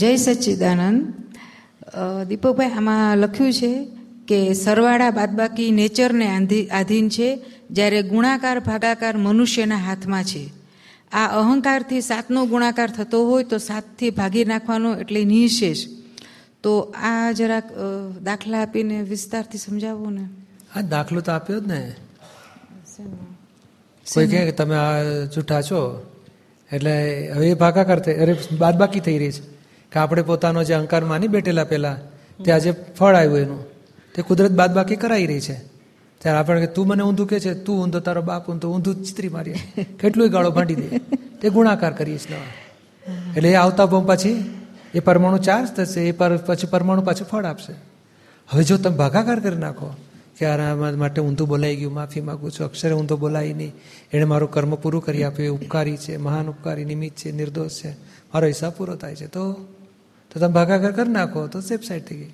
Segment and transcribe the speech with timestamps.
[0.00, 0.98] જય સચ્ચિદાનંદ.
[2.28, 3.72] દીપકભાઈ આમાં લખ્યું છે
[4.28, 6.26] કે સરવાળા બાદબાકી નેચરને
[6.78, 7.28] આધીન છે
[7.76, 10.44] જ્યારે ગુણાકાર ભાગાકાર મનુષ્યના હાથમાં છે.
[11.12, 15.80] આ અહંકારથી સાતનો ગુણાકાર થતો હોય તો સાતથી ભાગી નાખવાનો એટલે નિઃશેષ.
[16.64, 16.72] તો
[17.10, 17.66] આ જરાક
[18.28, 20.24] દાખલા આપીને વિસ્તારથી સમજાવો ને.
[20.72, 21.80] હા દાખલો તો આપ્યો જ ને.
[24.06, 24.96] કોઈ કહે કે તમે આ
[25.34, 25.80] જૂઠા છો
[26.70, 26.94] એટલે
[27.36, 28.32] હવે એ ભાગાકાર થઈ અરે
[28.64, 29.57] બાદબાકી થઈ રહી છે.
[29.92, 31.96] કે આપણે પોતાનો જે અહંકાર માની બેઠેલા પહેલાં,
[32.44, 33.60] તે આજે ફળ આવ્યું એનું.
[34.14, 35.56] તે કુદરત બાદબાકી કરાઈ રહી છે.
[36.18, 37.54] ત્યારે આપણે તું મને ઊંધું કે છે?
[37.54, 40.98] તું ઊંધો, તારો બાપ ઊંધો, ઊંધું ચિત્રી મારીએ કેટલું ગાળો ભાંડી દે.
[41.40, 42.36] તે ગુણાકાર કરીએ છીએ
[43.36, 44.60] એટલે એ આવતા બોમ પછી,
[44.94, 47.72] એ પરમાણુ ચાર્જ થશે, એ પર પછી પરમાણુ પાછું ફળ આપશે.
[48.48, 49.94] હવે જો તમે ભાગાકાર કરી નાખો
[50.38, 53.72] કે આ માટે ઊંધું બોલાઈ ગયું, માફી માગું છું, અક્ષરે ઊંધો બોલાય નહીં.
[54.12, 57.90] એણે મારું કર્મ પૂરું કરી આપ્યું, એ ઉપકારી છે, મહાન ઉપકારી, નિમિત્ત છે, નિર્દોષ છે.
[58.34, 59.26] મારો હિસાબ પૂરો થાય છે.
[59.26, 59.56] તો
[60.38, 62.32] તો તમે ભાગાકાર કરી નાખો તો સેફ સાઈડ થઈ ગઈ.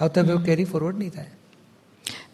[0.00, 1.32] આવતા બે કેરી ફોરવર્ડ નહીં થાય.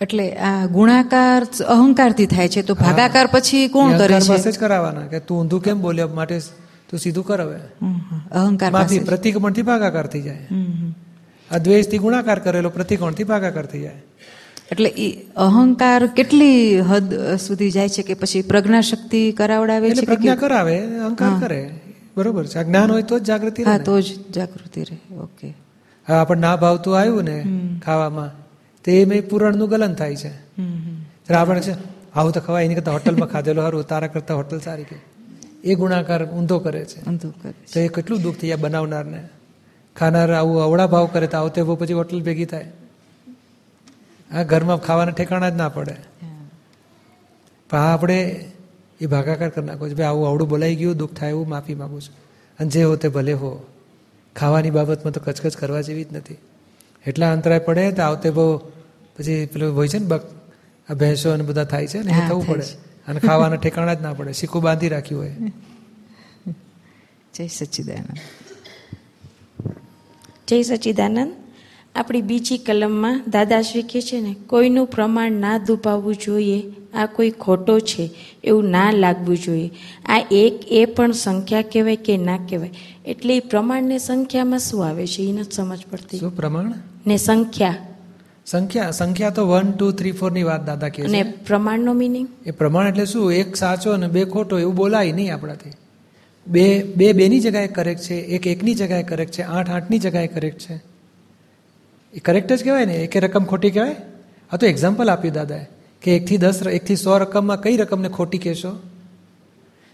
[0.05, 1.41] એટલે આ ગુણાકાર
[1.77, 4.29] અહંકારથી થાય છે તો ભાગાકાર પછી કોણ કરે છે?
[4.29, 6.37] પાસે જ કરાવવાના કે તું ઊંધું કેમ બોલ્યો માટે
[6.91, 7.61] તું સીધું કર હવે.
[8.43, 10.47] અહંકાર માફી પ્રતિક્રમણથી ભાગાકાર થઈ જાય.
[11.51, 14.01] આ દ્વેષથી ગુણાકાર કરેલો પ્રતિકોણથી ભાગાકાર થઈ જાય.
[14.73, 15.09] એટલે એ
[15.47, 21.35] અહંકાર કેટલી હદ સુધી જાય છે કે પછી પ્રજ્ઞા શક્તિ કરાવડાવે છે પ્રજ્ઞા કરાવે અહંકાર
[21.45, 21.61] કરે.
[22.17, 22.65] બરોબર છે.
[22.65, 25.17] જ્ઞાન હોય તો જ જાગૃતિ રહે હા તો જ જાગૃતિ રહે.
[25.17, 25.55] ઓકે
[26.09, 27.39] હા આપણને ના ભાવતું આવ્યું ને
[27.85, 28.31] ખાવામાં.
[28.85, 30.33] તે મેં પુરાણનું ગલન થાય છે.
[31.35, 31.75] આપણે છે.
[32.15, 34.97] આવું તો ખવાય એની કરતા હોટલમાં ખાધેલું સારું તારા કરતા હોટલ સારી કે.
[35.65, 37.01] એ ગુણાકાર ઊંધો કરે છે.
[37.05, 37.73] ઊંધું કરે છે.
[37.73, 39.29] તો એ કેટલું દુઃખ થઈ બનાવનારને.
[39.97, 42.73] ખાનાર આવું અવળા ભાવ કરે તો આવતે પછી હોટલ ભેગી થાય.
[44.35, 45.97] આ ઘરમાં ખાવાના ઠેકાણા જ ના પડે.
[47.71, 48.49] પણ આપણે
[49.01, 49.95] એ ભાગાકાર કરી નાખો છો.
[49.95, 52.15] ભાઈ આવું આવડું બોલાઈ ગયું દુઃખ થાય એવું માફી માગું છું.
[52.59, 53.67] અને જે હો તે ભલે હો.
[54.37, 56.37] ખાવાની બાબતમાં તો કચકચ કરવા જેવી જ નથી.
[57.07, 58.59] એટલા અંતરાય પડે તો આવતે બહુ
[59.19, 60.23] પછી પેલું હોય છે ને બક
[60.91, 62.63] આ ભેંસો અને બધા થાય છે ને એ થવું પડે.
[63.09, 64.33] અને ખાવાના ઠેકાણા જ ના પડે.
[64.33, 65.37] શીખું બાંધી રાખ્યું હોય.
[67.35, 68.19] જય સચ્ચિદાનંદ
[70.49, 71.46] જય સચિદાનંદ.
[71.97, 76.63] આપણી બીજી કલમમાં દાદાશ્રી કહે છે ને કોઈનું પ્રમાણ ના દુભાવવું જોઈએ
[76.95, 78.11] આ કોઈ ખોટો છે
[78.45, 79.71] એવું ના લાગવું જોઈએ.
[80.07, 82.71] આ એક એ પણ સંખ્યા કહેવાય કે ના કહેવાય.
[83.07, 85.23] એટલે એ પ્રમાણને સંખ્યામાં શું આવે છે?
[85.23, 86.19] એ નથી સમજ પડતી.
[86.19, 86.73] શું પ્રમાણ?
[87.07, 87.77] ને સંખ્યા.
[88.47, 92.89] સંખ્યા સંખ્યા તો વન ટુ થ્રી ફોરની વાત દાદા કે ને પ્રમાણનો મિનિંગ એ પ્રમાણ
[92.89, 93.33] એટલે શું?
[93.33, 95.71] એક સાચો અને બે ખોટો એવું બોલાય નહીં આપણાથી.
[96.47, 100.59] બે બે બેની જગ્યાએ કરેક્ટ છે એક એકની જગ્યાએ કરેક્ટ છે આઠ આઠની જગ્યાએ કરેક્ટ
[100.59, 100.96] છે.
[102.17, 103.97] એ કરેક્ટ જ કહેવાય ને, એકે રકમ ખોટી કહેવાય?
[104.53, 105.67] આ તો એક્ઝામ્પલ આપ્યું દાદાએ,
[106.03, 108.71] કે એકથી દસ, એકથી સો રકમમાં કઈ રકમને ખોટી કહેશો?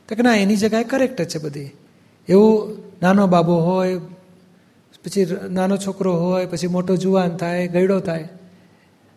[0.08, 1.70] તો કે ના, એની જગ્યાએ કરેક્ટ જ છે બધી.
[2.28, 3.98] એવું નાનો બાબો હોય,
[5.04, 8.28] પછી નાનો છોકરો હોય, પછી મોટો જુવાન થાય, ગયડો થાય.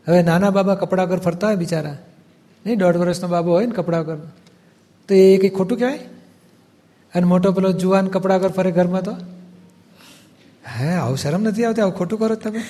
[0.08, 1.98] હવે નાના બાબા કપડા વગર ફરતા હોય બિચારા.
[2.66, 4.18] નહીં, દોઢ વર્ષનો બાબો હોય ને કપડા વગર.
[5.08, 5.98] તો એ કંઈ ખોટું કહેવાય?
[7.16, 9.12] અને મોટો પેલો જુવાન કપડા વગર ફરે ઘરમાં તો?
[10.78, 11.82] હે, આવું શરમ નથી આવતી?
[11.82, 12.62] આવું ખોટું કરો તમે.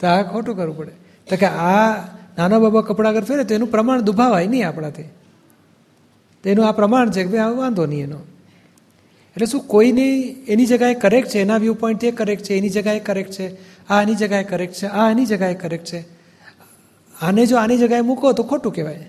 [0.00, 0.90] તો આ ખોટું કરવું પડે.
[1.30, 1.96] તો કે આ
[2.38, 5.02] નાના બાબા કપડાં વગર ફેરે તો એનું પ્રમાણ દુભાવાય નહીં આપણાથી.
[6.42, 8.18] તો એનું આ પ્રમાણ છે કે ભાઈ આ વાંધો નહીં એનો.
[9.28, 13.00] એટલે શું કોઈની એની જગ્યાએ કરેક્ટ છે, એના વ્યૂ પોઈન્ટ એ કરેક્ટ છે, એની જગ્યાએ
[13.00, 13.54] કરેક્ટ છે,
[13.86, 16.18] આ આની જગ્યાએ કરેક્ટ છે, આ આની જગ્યાએ કરેક્ટ છે.
[17.22, 19.08] આને જો આની જગ્યાએ મૂકો તો ખોટું કહેવાય.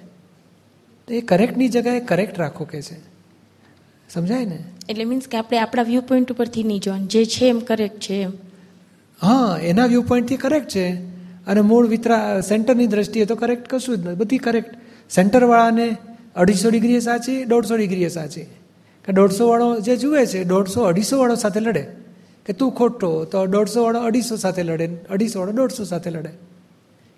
[1.08, 2.98] તો એ કરેક્ટની જગ્યાએ કરેક્ટ રાખો કે છે.
[4.10, 4.64] સમજાય ને?
[4.90, 7.08] એટલે મીન્સ કે આપણે આપણા વ્યૂ પોઈન્ટ ઉપરથી નહીં જોવાનું.
[7.08, 8.32] જે છે એમ કરેક્ટ છે એમ.
[9.22, 10.90] હા, એના વ્યૂ પોઈન્ટથી કરેક્ટ છે.
[11.48, 14.76] અને મૂળ વિતરા સેન્ટરની દ્રષ્ટિએ તો કરેક્ટ કશું જ નથી બધી કરેક્ટ
[15.10, 15.96] સેન્ટરવાળાને
[16.36, 18.42] અઢીસો ડિગ્રીએ સાચી, દોઢસો ડિગ્રીએ સાચી.
[19.06, 21.86] કે દોઢસો વાળો જે જુએ છે, દોઢસો, અઢીસો વાળો સાથે લડે.
[22.46, 26.30] કે તું ખોટો, તો દોઢસો વાળો અઢીસો સાથે લડે, અઢીસો વાળો દોઢસો સાથે લડે.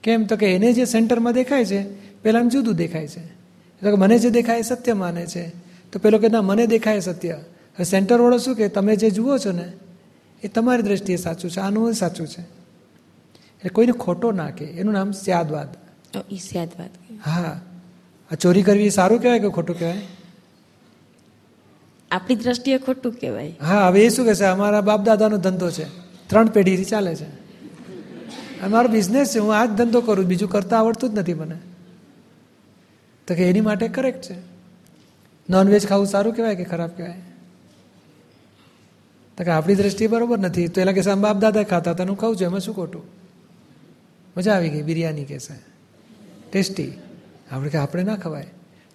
[0.03, 1.83] કેમ તો કે એને જે સેન્ટરમાં દેખાય છે
[2.23, 3.19] પહેલાં જુદું દેખાય છે.
[3.19, 5.50] એટલે કે મને જે દેખાય સત્ય માને છે.
[5.92, 7.31] તો પેલો કે, ના, મને દેખાય સત્ય.
[7.31, 9.91] હવે સેન્ટરવાળો શું કે, તમે જે જુઓ છો ને
[10.44, 12.42] એ તમારી દ્રષ્ટિએ સાચું છે આનું સાચું છે.
[12.42, 15.68] એટલે કોઈને ખોટો નાખે એનું નામ સ્યાદવાદ.
[16.40, 16.90] સ્યાદવાદ
[17.26, 17.62] હા.
[18.32, 20.02] આ ચોરી કરવી એ સારું કહેવાય કે ખોટું કહેવાય?
[22.12, 23.56] આપણી દ્રષ્ટિએ ખોટું કહેવાય.
[23.62, 25.86] હા હવે એ શું કહેશે અમારા બાપ દાદાનો ધંધો છે.
[26.28, 27.42] ત્રણ પેઢીથી ચાલે છે.
[28.68, 31.56] મારો બિઝનેસ છે હું આ જ ધંધો કરું બીજું કરતા આવડતું જ નથી મને.
[33.28, 34.36] તો કે એની માટે કરેક્ટ છે.
[35.50, 37.22] નોનવેજ ખાવું સારું કહેવાય કે ખરાબ કહેવાય?
[39.38, 40.68] તો કે આપણી દ્રષ્ટિએ બરોબર નથી.
[40.68, 43.01] તો એલા કે બાપ દાદા ખાતા હતા હું ખાઉં છું એમાં શું ખોટું?
[44.38, 45.60] મજા આવી ગઈ બિરયાની કહેશે.
[46.51, 46.92] ટેસ્ટી.
[47.51, 48.48] આપણે કે આપણે ના ખવાય.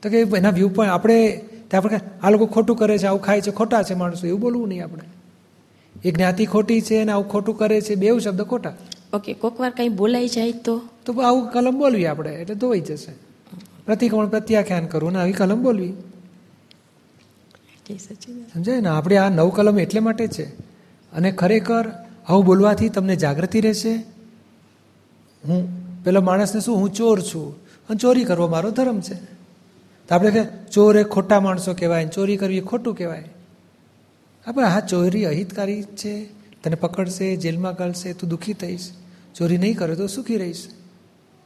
[0.03, 1.41] તો કે એના વ્યૂ પણ આપણે
[1.75, 4.27] આપણે આ લોકો ખોટું કરે છે આવું ખાય છે ખોટા છે માણસો.
[4.27, 5.03] એવું બોલવું નહીં આપણે.
[6.05, 8.77] એ જ્ઞાતિ ખોટી છે અને આવું ખોટું કરે છે બેવ શબ્દ ખોટા.
[9.13, 10.83] ઓકે કોક વાર કંઈ બોલાઈ જાય તો?
[11.07, 13.13] તો આવું કલમ બોલવી આપણે એટલે ધોવાઈ જશે.
[13.87, 15.93] પ્રતિક્રમણ પ્રત્યાખ્યાન કરવું ને આવી કલમ બોલવી.
[18.55, 18.89] સમજાય ને?
[18.89, 20.45] આપણે આ નવ કલમ એટલે માટે છે.
[21.13, 21.89] અને ખરેખર
[22.29, 23.95] આવું બોલવાથી તમને જાગૃતિ રહેશે.
[25.45, 26.77] હું પેલો માણસને શું?
[26.77, 27.57] હું ચોર છું.
[27.65, 29.15] અને ચોરી કરવો મારો ધર્મ છે.
[30.09, 33.25] તો આપણે કે ચોર એ ખોટા માણસો કહેવાય ચોરી કરવી ખોટું કહેવાય.
[34.47, 36.25] આપણે હા, ચોરી અહિતકારી છે.
[36.65, 38.91] તને પકડશે, જેલમાં કરશે તું દુઃખી થઈશ.
[39.35, 40.69] ચોરી નહીં કરે તો સુખી રહીશ.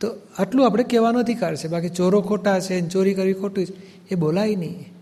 [0.00, 0.08] તો
[0.38, 1.69] આટલું આપણે કહેવાનો અધિકાર છે.
[1.69, 5.00] બાકી ચોરો ખોટા છે ચોરી કરવી ખોટું છે, એ બોલાય નહીં.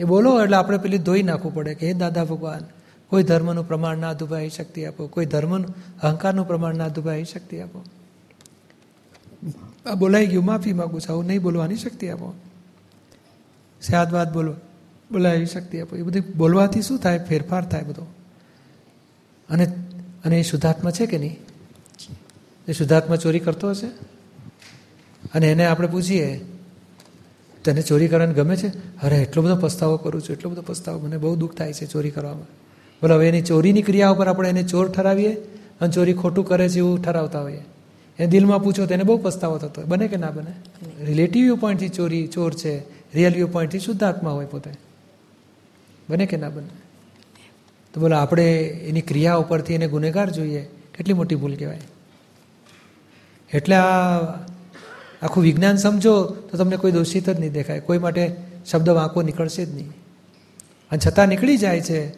[0.00, 2.60] એ બોલો એટલે આપણે પેલી ધોઈ નાખવું પડે કે, હે દાદા ભગવાન,
[3.08, 5.06] કોઈ ધર્મનું પ્રમાણ ના દુભાઈ શક્તિ આપો.
[5.06, 7.84] કોઈ ધર્મનું અહંકારનું પ્રમાણ ના દુભાઈ શક્તિ આપો.
[9.86, 12.34] આ બોલાઈ ગયું, માફી માગું છું, આવું નહીં બોલવાની શક્તિ આપો.
[13.82, 14.54] સાદ વાત બોલો,
[15.12, 15.96] બોલાવી શક્તિ આપો.
[15.96, 17.18] એ બધી બોલવાથી શું થાય?
[17.18, 18.06] ફેરફાર થાય બધો.
[19.50, 19.64] અને
[20.24, 21.38] અને એ શુદ્ધાત્મા છે કે નહીં?
[22.68, 23.86] એ શુદ્ધાત્મા ચોરી કરતો હશે?
[25.34, 26.49] અને એને આપણે પૂછીએ
[27.64, 28.68] તને ચોરી કરવાની ગમે છે?
[29.02, 31.00] અરે, એટલો બધો પસ્તાવો કરું છું, એટલો બધો પસ્તાવો.
[31.00, 32.44] મને બહુ દુઃખ થાય છે ચોરી કરવામાં.
[33.02, 35.32] બોલો, હવે એની ચોરીની ક્રિયા ઉપર આપણે એને ચોર ઠરાવીએ
[35.80, 37.64] અને ચોરી ખોટું કરે છે એવું ઠરાવતા હોઈએ.
[38.18, 40.52] એને દિલમાં પૂછો તો એને બહુ પસ્તાવો થતો બને કે ના બને?
[41.04, 42.78] રિલેટિવ વ્યૂ પોઈન્ટથી ચોરી, ચોર છે.
[43.14, 44.70] રિયલ વ્યૂ પોઈન્ટથી શુદ્ધાત્મા હોય પોતે.
[46.08, 46.68] બને કે ના બને?
[47.94, 50.68] તો બોલો, આપણે એની ક્રિયા ઉપરથી એને ગુનેગાર જોઈએ.
[50.96, 51.80] કેટલી મોટી ભૂલ કહેવાય.
[53.54, 54.20] એટલે આ
[55.22, 57.80] આખું વિજ્ઞાન સમજો તો તમને કોઈ દોષિત જ નહીં દેખાય.
[57.80, 58.36] કોઈ માટે
[58.70, 59.88] શબ્દ વાંકો નીકળશે જ નહીં.
[60.90, 62.10] અને છતાં નીકળી જાય છે,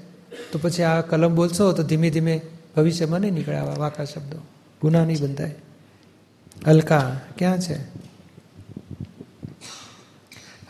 [0.52, 2.40] તો પછી આ કલમ બોલશો તો ધીમે ધીમે
[2.76, 4.38] ભવિષ્યમાં નહીં નીકળે આવા વાંકા શબ્દો.
[4.82, 5.54] ગુના નહીં બંધાય.
[6.66, 7.74] હલકા, ક્યાં છે?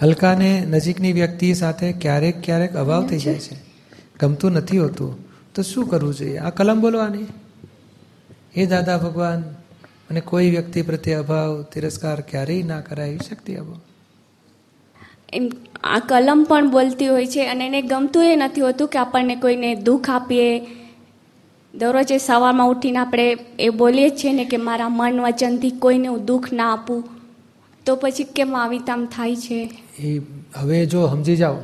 [0.02, 3.56] હલકાને નજીકની વ્યક્તિ સાથે ક્યારેક ક્યારેક અભાવ થઈ જાય છે.
[4.20, 5.24] ગમતું નથી હોતું.
[5.54, 6.38] તો શું કરવું જોઈએ?
[6.38, 7.22] આ કલમ બોલવાની.
[8.56, 9.44] હે દાદા ભગવાન
[10.12, 13.76] અને કોઈ વ્યક્તિ પ્રત્યે અભાવ તિરસ્કાર ક્યારેય ના કરાય એવી શક્તિ આપો
[15.32, 15.50] એમ
[15.84, 19.74] આ કલમ પણ બોલતી હોય છે અને એને ગમતું એ નથી હોતું કે આપણને કોઈને
[19.74, 20.66] દુઃખ આપીએ.
[21.74, 26.52] દરરોજે સવારમાં ઉઠીને આપણે એ બોલીએ છીએ ને કે મારા મન વચનથી કોઈને હું દુઃખ
[26.52, 27.04] ના આપું
[27.86, 29.70] તો પછી કેમ આવી તામ થાય છે?
[30.00, 30.20] એ
[30.54, 31.58] હવે જો સમજી જાઓ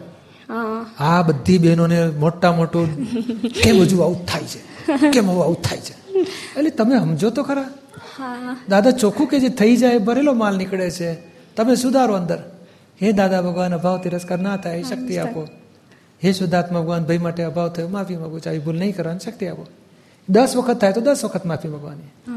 [0.98, 2.88] આ બધી બહેનોને મોટા મોટું
[3.64, 4.60] કેમ હજુ આવું થાય છે?
[5.10, 5.94] કેમ આવું થાય છે?
[6.56, 7.68] એટલે તમે સમજો તો ખરા.
[8.68, 11.14] દાદા ચોખ્ખું કે જે થઈ જાય ભરેલો માલ નીકળે છે?
[11.56, 12.38] તમે સુધારો અંદર.
[13.02, 15.48] હે દાદા ભગવાન અભાવ તિરસ્કાર ના થાય શક્તિ આપો.
[16.24, 19.46] હે શુદ્ધાત્મા ભગવાન ભાઈ માટે અભાવ થયો માફી માગું છું આવી ભૂલ નહીં કરવાની શક્તિ
[19.46, 19.66] આપો.
[20.28, 22.32] દસ વખત થાય તો દસ વખત માફી માગવાની.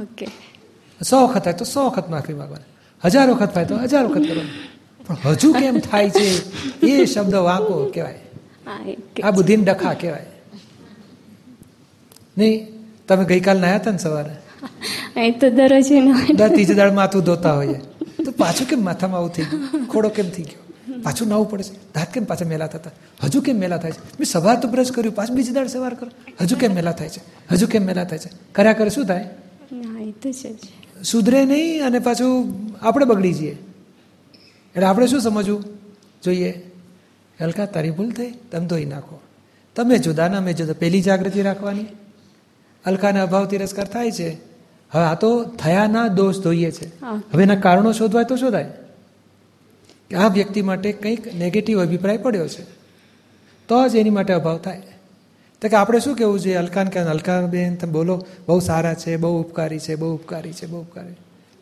[1.03, 2.69] સો વખત થાય તો સો વખત માફી માગવાની.
[3.05, 4.69] હજાર વખત થાય તો હજાર વખત કરવાની.
[5.07, 6.27] પણ હજુ કેમ થાય છે?
[6.85, 8.19] એ શબ્દ વાંકો કહેવાય.
[9.23, 10.25] આ બુદ્ધિને ડખા કહેવાય.
[12.37, 12.67] નહીં
[13.07, 14.40] તમે ગઈકાલ નાયા હતા ને સવારે?
[15.17, 15.85] એ તો દરરોજ
[16.37, 17.73] દર ત્રીજે માથું ધોતા હોઈએ.
[18.25, 19.87] તો પાછું કેમ માથામાં આવું થઈ ગયું?
[19.87, 20.61] ખોડો કેમ થઈ ગયો?
[21.03, 21.73] પાછું નાવું પડે છે.
[21.73, 22.91] દાંત કેમ પાછા મેલા થતા?
[23.23, 23.99] હજુ કેમ મેલા થાય છે?
[23.99, 26.09] મેં સવાર તો બ્રશ કર્યું પાછું બીજી દાડ સવાર કરો.
[26.41, 27.21] હજુ કેમ મેલા થાય છે?
[27.51, 28.29] હજુ કેમ મેલા થાય છે?
[28.51, 29.29] કર્યા કરે શું થાય?
[31.03, 33.57] સુધરે નહીં અને પાછું આપણે બગડી જઈએ.
[34.75, 35.63] એટલે આપણે શું સમજવું?
[36.23, 36.71] જોઈએ.
[37.41, 39.19] હલકા તારી ભૂલ થઈ તમે ધોઈ નાખો.
[39.75, 40.73] તમે જુદા ના મેં જુદા.
[40.73, 41.85] પહેલી જાગૃતિ રાખવાની.
[42.87, 44.50] હલકાને અભાવ તિરસ્કાર થાય છે.
[44.91, 46.87] હવે આ તો થયાના દોષ જોઈએ છે.
[47.33, 48.71] હવે એના કારણો શોધવાય તો શોધાય.
[50.09, 52.63] કે આ વ્યક્તિ માટે કંઈક નેગેટિવ અભિપ્રાય પડ્યો છે.
[53.67, 54.81] તો જ એની માટે અભાવ થાય.
[55.61, 56.55] તો કે આપણે શું કહેવું જોઈએ?
[56.55, 60.81] અલકાન કે અલકાબેન તમે બોલો બહુ સારા છે બહુ ઉપકારી છે બહુ ઉપકારી છે બહુ
[60.81, 61.13] ઉપકારી.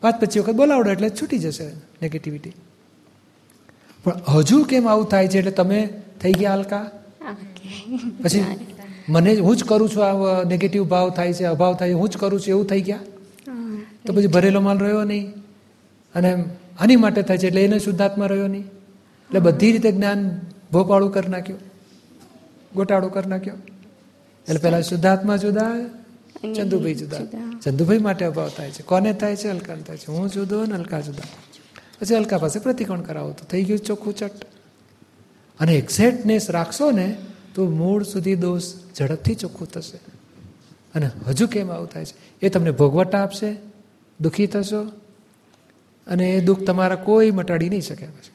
[0.02, 1.66] પાંચ પચીસ વખત બોલાવડો એટલે છૂટી જશે
[2.02, 2.52] નેગેટિવિટી
[4.04, 5.88] પણ હજુ કેમ આવું થાય છે એટલે તમે
[6.22, 6.90] થઈ ગયા અલકા?
[8.22, 8.44] પછી
[9.08, 12.16] મને હું જ કરું છું આ નેગેટિવ ભાવ થાય છે અભાવ થાય છે, હું જ
[12.16, 12.98] કરું છું એવું થઈ ગયા?
[14.06, 15.32] તો પછી ભરેલો માલ રહ્યો નહીં.
[16.14, 16.44] અને
[16.78, 18.64] આની માટે થાય છે એટલે એને શુદ્ધાત્મા રહ્યો નહીં.
[18.64, 20.40] એટલે બધી રીતે જ્ઞાન
[20.72, 21.58] ભોપાળું કરી નાખ્યું.
[22.74, 23.54] ગોટાળો કરી નાખ્યો.
[24.48, 25.74] એટલે પેલા શુદ્ધાત્મા જુદા
[26.56, 27.18] ચંદુભાઈ જુદા.
[27.64, 28.82] ચંદુભાઈ માટે અભાવ થાય છે.
[28.82, 29.48] કોને થાય છે?
[29.48, 30.04] હલકાને થાય છે.
[30.08, 31.22] હું જુદો ને હલકા જુદા.
[32.00, 34.30] પછી અલકા પાસે પ્રતિકોણ કરાવો તો થઈ ગયું ચોખ્ખું ચટ.
[35.60, 37.16] અને એક્ઝેક્ટનેસ રાખશો ને
[37.54, 38.62] તો મૂળ સુધી દોષ
[38.98, 39.96] ઝડપથી ચોખ્ખું થશે.
[40.94, 42.46] અને હજુ કેમ આવું થાય છે?
[42.46, 43.69] એ તમને ભોગવટા આપશે.
[44.20, 44.82] દુઃખી થશો
[46.06, 48.06] અને એ દુઃખ તમારા કોઈ મટાડી નહીં શકે.
[48.06, 48.32] પછી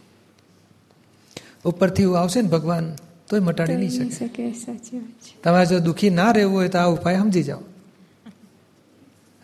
[1.65, 2.93] ઉપરથી આવશે ને ભગવાન
[3.29, 4.53] તોય મટાડી નહીં શકે.
[5.43, 7.61] તમારે જો દુઃખી ના રહેવું હોય તો આ ઉપાય સમજી જાઓ.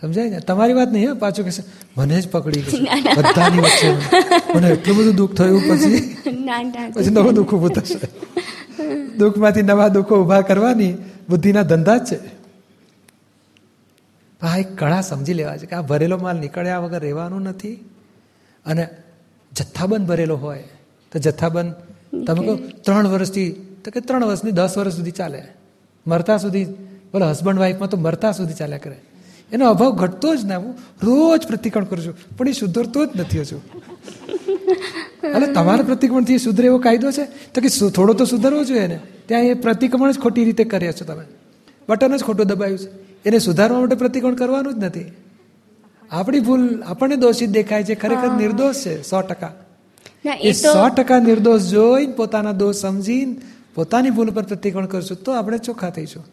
[0.02, 0.40] સમજાય ને?
[0.40, 1.52] તમારી વાત નહીં પાછું કે
[1.98, 3.90] મને જ પકડી ગયું બધાની વચ્ચે
[4.56, 4.70] મને.
[4.70, 6.18] એટલું બધું દુઃખ થયું પછી
[6.94, 8.00] પછી નવું દુઃખ ઉભું થશે.
[9.18, 10.94] દુઃખમાંથી નવા દુઃખો ઊભા કરવાની
[11.30, 12.41] બુદ્ધિના ધંધા જ છે.
[14.42, 17.76] આ એક કળા સમજી લેવા છે કે આ ભરેલો માલ નીકળ્યા વગર રહેવાનું નથી.
[18.66, 18.88] અને
[19.54, 20.64] જથ્થાબંધ ભરેલો હોય
[21.12, 21.74] તો જથ્થાબંધ
[22.26, 23.52] તમે કહો ત્રણ વર્ષથી
[23.86, 25.44] તો કે ત્રણ વર્ષની દસ વર્ષ સુધી ચાલે.
[26.08, 26.66] મરતા સુધી
[27.12, 28.96] બોલો હસબન્ડ વાઈફમાં તો મરતા સુધી ચાલ્યા કરે.
[29.52, 30.58] એનો અભાવ ઘટતો જ ના.
[30.58, 32.38] હું રોજ પ્રતિકરણ કરું છું.
[32.38, 33.62] પણ એ સુધરતો જ નથી હજુ.
[35.28, 37.26] એટલે તમારા પ્રતિક્રમણથી સુધરે એવો કાયદો છે?
[37.26, 39.00] તો કે થોડો તો સુધરવો જોઈએ ને.
[39.26, 41.26] ત્યાં એ પ્રતિક્રમણ જ ખોટી રીતે કર્યા છો તમે.
[41.90, 43.01] બટન જ ખોટું દબાયું છે.
[43.26, 45.10] એને સુધારવા માટે પ્રતિકોણ કરવાનું જ નથી.
[46.12, 49.54] આપણી ભૂલ આપણને દોષિત દેખાય છે ખરેખર નિર્દોષ છે સો ટકા.
[50.42, 53.36] એ સો ટકા નિર્દોષ જોઈને પોતાના દોષ સમજીને
[53.76, 56.26] પોતાની ભૂલ ઉપર પ્રતિકોણ કરશું તો આપણે ચોખ્ખા થઈશું.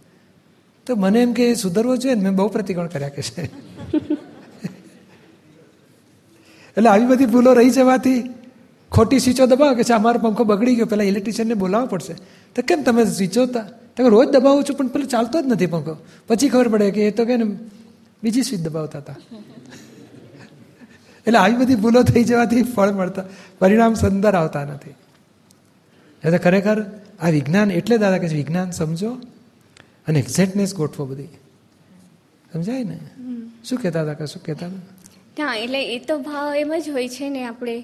[0.86, 3.42] તો મને એમ કે સુધરવો જોઈએ ને મેં બહુ પ્રતિકોણ કર્યા કે છે.
[6.76, 8.20] એટલે આવી બધી ભૂલો રહી જવાથી
[8.92, 12.14] ખોટી સ્વીચો દબાવો કે છે અમારો પંખો બગડી ગયો પેલા ઇલેક્ટ્રિશિયનને બોલાવવો પડશે.
[12.56, 13.46] તો કેમ તમે સ્વીચો
[13.98, 15.94] તમે રોજ દબાવું છું પણ પેલું ચાલતો જ નથી પંખો.
[16.28, 17.46] પછી ખબર પડે કે એ તો કે ને
[18.22, 19.18] બીજી સ્વીચ દબાવતા હતા.
[21.26, 23.24] એટલે આવી બધી ભૂલો થઈ જવાથી ફળ મળતા
[23.58, 24.94] પરિણામ સુંદર આવતા નથી.
[26.22, 26.78] એટલે ખરેખર
[27.20, 29.10] આ વિજ્ઞાન એટલે દાદા કે છે વિજ્ઞાન સમજો
[30.08, 31.30] અને એક્ઝેક્ટનેસ ગોઠવો બધી.
[32.52, 32.98] સમજાય ને?
[33.64, 34.70] શું કહેતા હતા કે શું કહેતા
[35.38, 37.76] ના એટલે એ તો ભાવ એમ જ હોય છે ને આપણે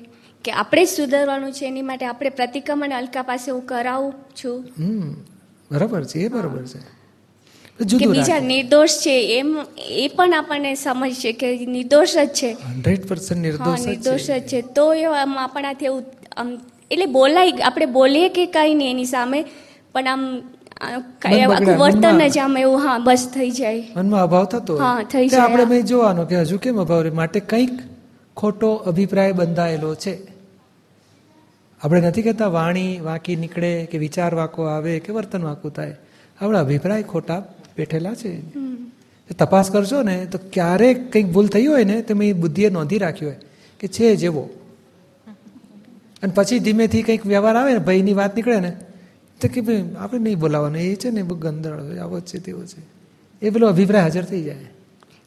[0.44, 4.12] કે આપણે જ સુધારવાનું છે એની માટે આપણે પ્રતિક્રમણ અલકા પાસે હું કરાવું
[4.44, 4.58] છું.
[5.70, 6.80] બરાબર છે એ બરાબર છે.
[7.98, 12.50] કે બીજા નિર્દોષ છે એમ એ પણ આપણને સમજ છે કે નિર્દોષ જ છે.
[12.52, 14.60] હંડ્રેડ પર્સન્ટ નિર્દોષ નિર્દોષ જ છે.
[14.60, 16.04] તો એ આપણાથી એવું
[16.36, 16.58] આમ
[16.90, 19.44] એટલે બોલાય આપણે બોલીએ કે કાંઈ નહીં એની સામે
[19.92, 20.42] પણ આમ
[20.80, 22.28] આખું વર્તન.
[22.28, 23.82] જ આમ એવું હા બસ થઈ જાય.
[23.96, 25.82] મનમાં અભાવ થતો હા, થઈ જાય, આપણે.
[25.82, 27.10] જોવાનો કે હજુ કેમ અભાવ રહે?
[27.10, 27.70] માટે કંઈક
[28.36, 30.33] ખોટો અભિપ્રાય બંધાયેલો છે.
[31.84, 35.96] આપણે નથી કહેતા વાણી વાંકી નીકળે કે વિચાર વાંકો આવે કે વર્તન વાંકું થાય.
[36.40, 38.40] આપણા અભિપ્રાય ખોટા બેઠેલા છે.
[39.38, 43.32] તપાસ કરશો ને તો ક્યારેક કંઈક ભૂલ થઈ હોય ને તો મેં બુદ્ધિએ નોંધી રાખ્યું
[43.32, 43.40] હોય
[43.80, 44.50] કે છે જેવો.
[46.22, 48.76] અને પછી ધીમેથી કંઈક વ્યવહાર આવે ને ભાઈની વાત નીકળે ને
[49.40, 50.78] તો કે ભાઈ આપણે નહીં બોલાવવાનું.
[50.78, 52.82] એ છે ને બહુ ગંદળ આવો જ છે તેવો છે.
[53.46, 54.56] એ પેલો અભિપ્રાય હાજર થઈ જાય.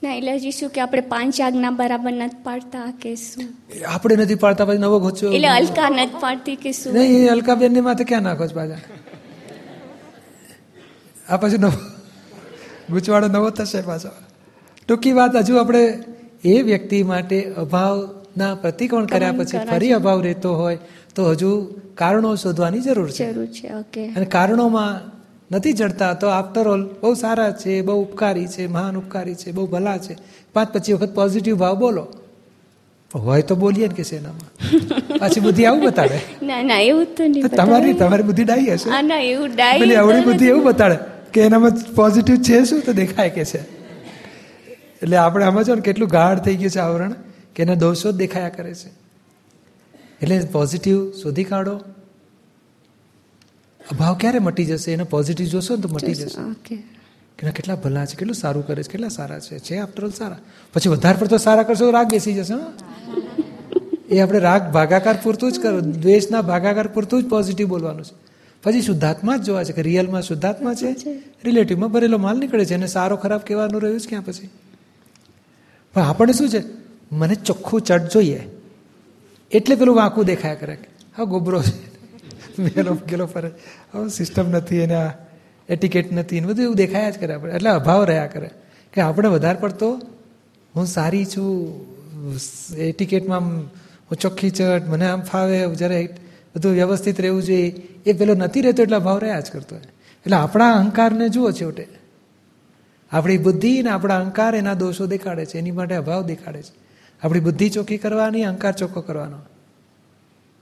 [0.03, 3.45] ના એટલે હજી શું કે આપણે પાંચ આજ્ઞા બરાબર નથી પાડતા કે શું?
[3.87, 5.31] આપણે નથી પાડતા પછી નવો ગોચો.
[5.31, 6.93] એટલે અલકા નથી પાડતી કે શું?
[6.93, 8.77] નહીં અલકા બેન માથે ક્યાં નાખો છો પાછા?
[11.29, 11.71] આ પછી નવો
[12.89, 14.09] ગૂંચવાડો નવો થશે પાછો.
[14.87, 16.03] ટૂંકી વાત હજુ આપણે
[16.43, 20.79] એ વ્યક્તિ માટે અભાવના પ્રતિકોણ કર્યા પછી ફરી અભાવ રહેતો હોય
[21.15, 21.51] તો હજુ
[21.95, 23.31] કારણો શોધવાની જરૂર છે.
[24.07, 25.16] અને કારણોમાં
[25.51, 26.13] નથી જડતા.
[26.13, 30.15] તો આફ્ટર ઓલ બહુ સારા છે બહુ ઉપકારી છે મહાન ઉપકારી છે બહુ ભલા છે.
[30.53, 32.07] પાંચ પચીસ વખત પોઝિટિવ ભાવ બોલો.
[33.15, 34.49] હોય તો બોલીએ ને કે સેનામાં
[35.19, 39.01] પાછી બુદ્ધિ આવું બતાડે ના ના એવું તો નહીં તમારી તમારી બુદ્ધિ ડાઈ હશે.
[39.01, 39.51] ના એવું
[39.95, 40.97] અવળી બુદ્ધિ એવું બતાડે
[41.33, 42.81] કે એનામાં પોઝિટિવ છે શું?
[42.81, 43.61] તો દેખાય કે છે.
[45.01, 47.13] એટલે આપણે આમાં જો ને કેટલું ગાઢ થઈ ગયું છે આવરણ
[47.55, 48.89] કે એના દોષો જ દેખાયા કરે છે.
[50.21, 51.79] એટલે પોઝિટિવ શોધી કાઢો.
[53.91, 54.93] અભાવ ક્યારે મટી જશે?
[54.93, 56.75] એને પોઝિટિવ જોશો ને તો મટી જશે.
[57.41, 59.59] એના કેટલા ભલા છે કેટલું સારું કરે છે કેટલા સારા છે.
[59.59, 60.37] છે આફ્ટર ઓલ સારા.
[60.73, 62.53] પછી વધારે પડતો સારા કરશો તો રાગ બેસી જશે
[64.15, 68.15] એ આપણે રાગ ભાગાકાર પૂરતું જ કરો દ્વેષના ભાગાકાર પૂરતું જ પોઝિટિવ બોલવાનું છે.
[68.63, 70.91] પછી શુદ્ધાત્મા જ જોવા છે કે રિયલમાં શુદ્ધાત્મા છે
[71.43, 74.49] રિલેટિવમાં ભરેલો માલ નીકળે છે અને સારો ખરાબ કહેવાનું રહ્યું છે ક્યાં પછી?
[75.93, 76.63] પણ આપણને શું છે?
[77.11, 78.43] મને ચોખ્ખું ચટ જોઈએ.
[79.51, 80.77] એટલે પેલું વાંકું દેખાયા કરે.
[81.17, 81.96] હા ગોબરો છે.
[82.59, 83.51] મેલો ગેલો ફરે.
[83.93, 85.11] હવે સિસ્ટમ નથી, એને
[85.69, 87.53] એટિકેટ નથી, ને બધું એવું દેખાયા જ કરે આપણે.
[87.53, 88.49] એટલે અભાવ રહ્યા કરે.
[88.93, 90.01] કે આપણે વધારે પડતો
[90.75, 93.47] હું સારી છું એટિકેટમાં
[94.07, 96.17] હું ચોખ્ખી ચટ મને આમ ફાવે જ્યારે
[96.55, 97.69] બધું વ્યવસ્થિત રહેવું જોઈએ,
[98.05, 101.87] એ પેલો નથી રહેતો એટલે અભાવ રહ્યા જ કરતો એટલે આપણા અહંકારને જુઓ છેવટે.
[103.11, 106.73] આપણી બુદ્ધિ ને આપણા અહંકાર એના દોષો દેખાડે છે, એની માટે અભાવ દેખાડે છે.
[107.23, 109.37] આપણી બુદ્ધિ ચોખ્ખી કરવાની, અહંકાર ચોખ્ખો કરવાનો.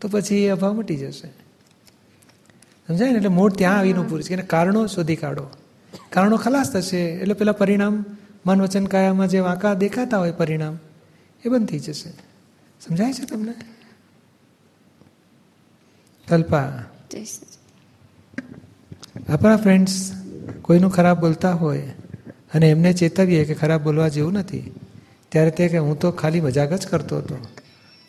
[0.01, 1.44] તો પછી એ અભાવ મટી જશે.
[2.87, 3.17] સમજાય ને?
[3.17, 5.47] એટલે મૂળ ત્યાં આવીને પૂરું છે એને કારણો શોધી કાઢો.
[6.09, 6.97] કારણો ખલાસ થશે.
[6.97, 8.05] એટલે પેલા પરિણામ
[8.45, 10.79] મન વચન કાયામાં જે વાંકા દેખાતા હોય પરિણામ
[11.45, 12.09] એ બંધ થઈ જશે.
[12.81, 13.53] સમજાય છે તમને?
[16.27, 16.83] કલ્પા.
[19.29, 20.11] આપણા ફ્રેન્ડ્સ
[20.61, 21.81] કોઈનું ખરાબ બોલતા હોય
[22.53, 24.71] અને એમને ચેતવીએ કે ખરાબ બોલવા જેવું નથી
[25.29, 27.37] ત્યારે તે કે હું તો ખાલી મજાક જ કરતો હતો.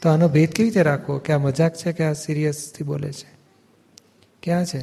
[0.03, 3.36] તો આનો ભેદ કેવી રીતે રાખવો કે આ મજાક છે કે આ સિરિયસથી બોલે છે?
[4.47, 4.81] ક્યાં છે?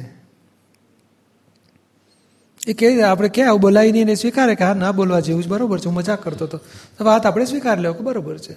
[2.66, 3.02] એ કેવી રીતે?
[3.02, 5.94] આપણે ક્યાં આવું બોલાવીને એને સ્વીકારે કે હા, ના બોલવા જેવું જ બરોબર છે, હું
[5.94, 6.58] મજાક કરતો હતો.
[6.98, 8.56] તો વાત આપણે સ્વીકાર લેવો કે બરોબર છે?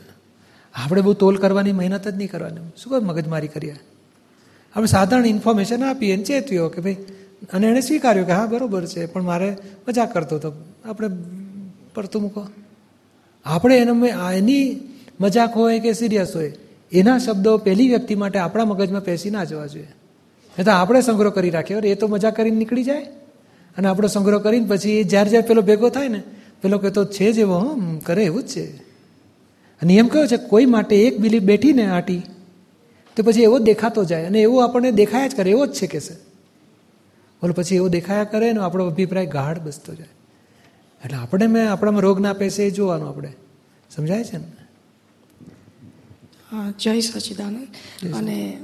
[0.76, 2.62] આપણે બહુ તોલ કરવાની મહેનત જ નહીં કરવાની.
[2.78, 3.76] શું કહે મગજમારી કરીએ
[4.76, 6.98] આપણે સાધારણ ઇન્ફોર્મેશન આપીએ અને ચેતવીઓ કે ભાઈ,
[7.54, 10.54] અને એણે સ્વીકાર્યું કે હા, બરોબર છે, પણ મારે મજાક કરતો હતો.
[10.86, 11.08] આપણે
[11.94, 12.48] પડતું મૂકો.
[13.46, 14.80] આપણે એને એની
[15.20, 16.54] મજાક હોય કે સિરિયસ હોય,
[16.92, 19.88] એના શબ્દો પહેલી વ્યક્તિ માટે આપણા મગજમાં પેસી ના જવા જોઈએ.
[20.60, 21.80] એ તો આપણે સંગ્રહ કરી રાખ્યો.
[21.80, 23.06] એ તો મજા કરીને નીકળી જાય.
[23.78, 26.24] અને આપણો સંગ્રહ કરીને પછી જ્યારે જ્યારે પેલો ભેગો થાય ને
[26.62, 28.78] પેલો કહેતો છે જ એવો હમ કરે એવું જ છે.
[29.82, 32.22] અને એમ કહ્યું છે કોઈ માટે એક બિલીફ બેઠીને આટી
[33.16, 34.26] તો પછી એવો દેખાતો જાય.
[34.26, 36.14] અને એવું આપણને દેખાયા જ કરે એવો જ છે કે છે.
[37.42, 40.08] બોલો પછી એવો દેખાયા કરે ને આપણો અભિપ્રાય ગાઢ બસતો જાય.
[41.06, 43.34] એટલે આપણે મેં આપણામાં રોગ ના પેસે એ જોવાનું આપણે.
[43.96, 44.48] સમજાય છે ને?
[46.80, 47.68] જય સચિદાનંદ.
[48.14, 48.58] અને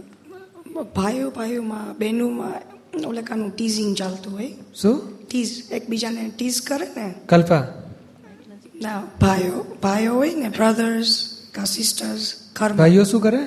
[0.82, 2.62] ભાઈઓ ભાઈઓમાં બહેનોમાં
[3.08, 4.54] ઓલેકાનું ટીઝિંગ ચાલતું હોય.
[4.76, 5.28] શું?
[5.28, 7.14] ટીઝ એકબીજાને ટીઝ કરે ને.
[7.30, 7.68] કલ્પા.
[8.82, 13.40] ના ભાઈઓ ભાઈઓ હોય ને બ્રધર્સ કા સિસ્ટર્સ ઘર ભાઈઓ શું કરે?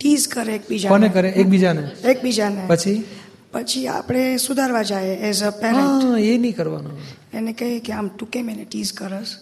[0.00, 0.88] ટીઝ કરે એકબીજાને.
[0.88, 1.28] કોને કરે?
[1.28, 1.90] એકબીજાને.
[2.04, 2.64] એકબીજાને.
[2.66, 3.04] પછી?
[3.52, 6.98] પછી આપણે સુધારવા જાય એઝ અ પેરેન્ટ એ નહીં કરવાનું.
[7.34, 9.36] એને કહીએ કે આમ તું કેમ એને ટીઝ કરસ?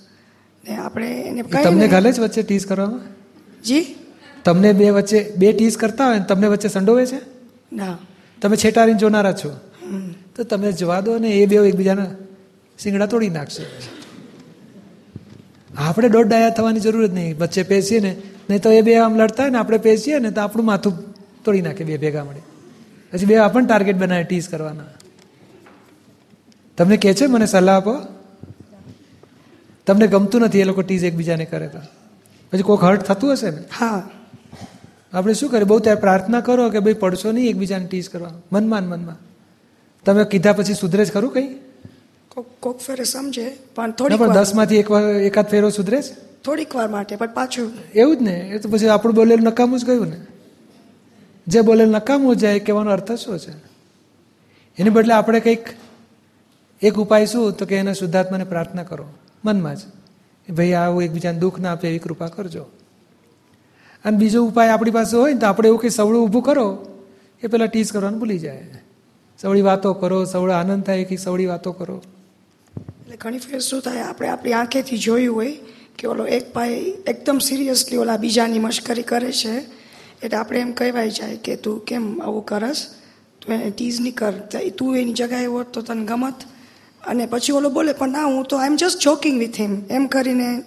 [0.69, 3.01] ને આપણે એને તમને ગાલે જ વચ્ચે ટીઝ કરવામાં?
[3.63, 3.95] જી?
[4.45, 7.21] તમને બે વચ્ચે બે ટીઝ કરતા હોય ને તમને વચ્ચે સંડોવે છે?
[7.73, 7.99] ના.
[8.43, 9.57] તમે છેટારીને જોનારા છો?
[10.37, 12.07] તો તમે જવા દો ને એ બે એકબીજાના
[12.79, 13.63] શિંગડા તોડી નાખશે.
[15.79, 17.39] આપણે દોઢ ડાયા થવાની જરૂર જ નહીં.
[17.39, 18.17] વચ્ચે પેસીએ ને
[18.51, 21.61] નહીં તો એ બે આમ લડતા હોય ને આપણે પેસીએ ને તો આપણું માથું તોડી
[21.61, 22.43] નાખે બે ભેગા મળે.
[23.13, 24.85] પછી બે આપણને ટાર્ગેટ બનાવે ટીઝ કરવાના.
[26.77, 27.97] તમને કહે છે મને સલાહ આપો?
[29.87, 31.79] તમને ગમતું નથી એ લોકો ટીઝ એકબીજાને કરે તો?
[32.53, 33.63] પછી કોઈક હર્ટ થતું હશે ને?
[33.81, 34.11] હા.
[35.13, 35.65] આપણે શું કરીએ?
[35.65, 38.31] બહુ ત્યારે પ્રાર્થના કરો કે ભાઈ પડશો નહીં એકબીજાને ટીઝ કરવા.
[38.53, 39.17] મનમાં મનમાં
[40.05, 41.49] તમે કીધા પછી સુધરે જ ખરું કઈ?
[42.61, 46.15] કોક ફેરે સમજે પણ થોડી પણ વાર દસમાંથી એક વાર એકાદ ફેરો સુધરે છે
[46.45, 48.37] થોડીક વાર માટે પણ પાછું એવું જ ને.
[48.55, 50.21] એ તો પછી આપણું બોલેલું નકામું જ ગયું ને.
[51.47, 53.51] જે બોલેલું નકામું જાય કહેવાનો અર્થ શું છે?
[54.79, 55.65] એને બદલે આપણે કંઈક
[56.83, 57.53] એક ઉપાય શું?
[57.53, 59.07] તો કે એને શુદ્ધાત્માને પ્રાર્થના કરો.
[59.45, 59.79] મનમાં જ.
[60.51, 62.67] ભાઈ આવું એકબીજાને દુઃખ ના આપે એવી કૃપા કરજો.
[64.05, 66.67] અને બીજો ઉપાય આપણી પાસે હોય ને તો આપણે એવું કંઈ સવળું ઊભું કરો
[67.43, 68.65] એ પેલા ટીસ કરવાનું ભૂલી જાય.
[69.39, 72.03] સવળી વાતો કરો સવળો આનંદ થાય કે સવળી વાતો કરો.
[73.01, 75.57] એટલે ઘણી ફેર શું થાય આપણે આપણી આંખેથી જોયું હોય
[75.99, 79.59] કે ઓલો એક ભાઈ એકદમ સિરિયસલી ઓલા બીજાની મશ્કરી કરે છે
[80.23, 82.87] એટલે આપણે એમ કહેવાય જાય કે તું કેમ આવું કરસ?
[83.41, 84.33] તું એને ટીઝ નહીં કર.
[84.79, 86.35] તું એની જગાએ હોત તો તને ગમત.
[87.07, 90.07] અને પછી ઓલો બોલે પણ ના હું તો I am just joking with him એમ
[90.07, 90.63] કરીને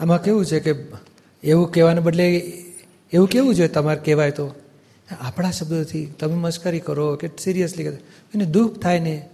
[0.00, 0.72] આમાં કેવું છે કે
[1.44, 2.28] એવું કહેવાને બદલે
[3.12, 4.54] એવું કેવું જોઈએ તમારે કહેવાય તો?
[5.20, 7.96] આપણા શબ્દોથી તમે મશ્કરી કરો કે સિરિયસલી કરો.
[8.34, 9.28] એને દુઃખ થાય ને?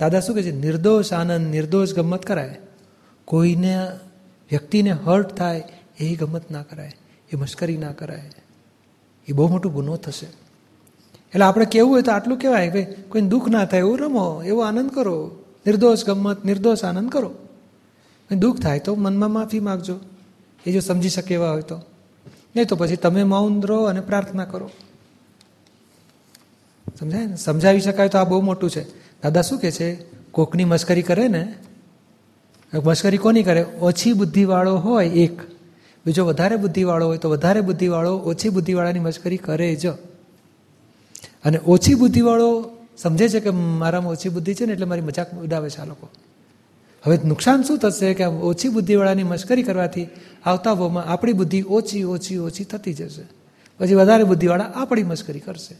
[0.00, 0.50] દાદા શું કહે છે?
[0.50, 2.58] નિર્દોષ આનંદ, નિર્દોષ ગમત કરાય.
[3.24, 3.86] કોઈને
[4.50, 5.62] વ્યક્તિને હર્ટ થાય
[6.00, 6.92] એ ગમત ના કરાય,
[7.32, 8.30] એ મશ્કરી ના કરાય.
[9.28, 10.26] એ બહુ મોટો ગુનો થશે.
[10.26, 14.60] એટલે આપણે કેવું હોય તો આટલું કહેવાય ભાઈ, કોઈને દુઃખ ના થાય એવું રમો, એવો
[14.60, 15.44] આનંદ કરો.
[15.66, 17.34] નિર્દોષ ગમત, નિર્દોષ આનંદ કરો.
[18.32, 19.96] દુઃખ થાય તો મનમાં માફી માગજો.
[20.66, 21.80] એ જો સમજી શકે એવા હોય તો.
[22.56, 24.70] નહીં તો પછી તમે મૌન રહો અને પ્રાર્થના કરો.
[27.00, 27.36] સમજાય ને?
[27.36, 28.84] સમજાવી શકાય તો આ બહુ મોટું છે.
[29.22, 29.94] દાદા શું કહે છે?
[30.30, 31.54] કોકની મશ્કરી કરે ને
[32.74, 33.66] મશ્કરી કોની કરે?
[33.80, 35.40] ઓછી બુદ્ધિવાળો હોય એક.
[36.06, 39.86] બીજો વધારે બુદ્ધિવાળો હોય તો વધારે બુદ્ધિવાળો ઓછી બુદ્ધિવાળાની મશ્કરી કરે જ.
[41.44, 45.70] અને ઓછી બુદ્ધિવાળો સમજે છે કે મારામાં ઓછી બુદ્ધિ છે ને એટલે મારી મજાક ઉડાવે
[45.70, 46.08] છે આ લોકો.
[47.06, 50.08] હવે નુકસાન શું થશે કે ઓછી બુદ્ધિવાળાની મશ્કરી કરવાથી
[50.46, 53.22] આવતા ભાવમાં આપણી બુદ્ધિ ઓછી ઓછી ઓછી થતી જશે.
[53.78, 55.76] પછી વધારે બુદ્ધિવાળા આપણી મશ્કરી કરશે.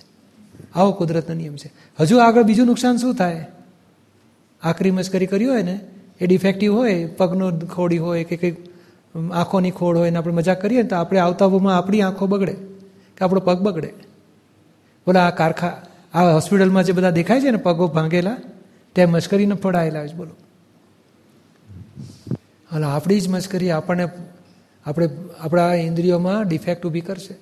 [0.74, 1.72] આવો કુદરતનો નિયમ છે.
[2.00, 3.46] હજુ આગળ બીજું નુકસાન શું થાય?
[4.62, 5.80] આકરી મશ્કરી કરી હોય ને,
[6.20, 8.56] એ ડિફેક્ટિવ હોય, પગનો ખોડી હોય કે કંઈક
[9.34, 12.52] આંખોની ખોડ હોય ને આપણે મજાક કરીએ ને તો આપણે આવતા ભાવમાં આપણી આંખો બગડે
[13.16, 13.92] કે આપણો પગ બગડે.
[15.06, 15.82] બોલા આ કારખા,
[16.14, 18.36] આ હોસ્પિટલમાં જે બધા દેખાય છે ને પગો ભાંગેલા,
[18.92, 20.30] ત્યાં મશ્કરીને ફળાયેલા છે, બોલો.
[22.70, 24.08] હાલ, આપણી જ મશ્કરી આપણને,
[24.86, 25.08] આપણે,
[25.40, 27.34] આપણા ઇન્દ્રિયોમાં ડિફેક્ટ ઊભી કરશે.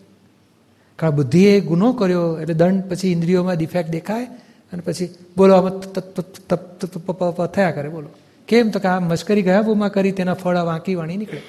[0.97, 4.27] કારણ બુદ્ધિએ ગુનો કર્યો એટલે દંડ પછી ઇન્દ્રિયોમાં ડિફેક્ટ દેખાય
[4.73, 8.09] અને પછી બોલવામાં થયા કરે, બોલો.
[8.49, 8.71] કેમ?
[8.71, 11.43] તો કે આ મશ્કરી ગયા બુમાં કરી, તેના ફળ વાંકી વાણી નીકળે.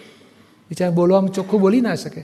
[0.70, 2.24] બિચારા બોલવામાં ચોખ્ખું બોલી ના શકે.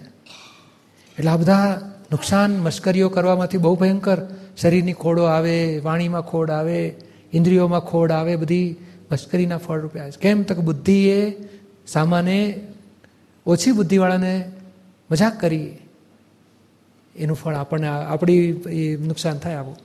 [1.17, 4.17] એટલે આ બધા નુકસાન મશ્કરીઓ કરવામાંથી બહુ ભયંકર.
[4.57, 6.95] શરીરની ખોડો આવે, વાણીમાં ખોડ આવે,
[7.33, 8.75] ઇન્દ્રિયોમાં ખોડ આવે, બધી
[9.11, 10.19] મશ્કરીના ફળ રૂપે આવે છે.
[10.21, 10.43] કેમ?
[10.43, 11.35] તો કે બુદ્ધિએ
[11.87, 12.61] સામાને
[13.45, 14.51] ઓછી બુદ્ધિવાળાને
[15.11, 15.77] મજાક કરી
[17.15, 18.33] એનું ફળ આપણને આપણી
[18.71, 19.77] એ નુકસાન થાય આવું.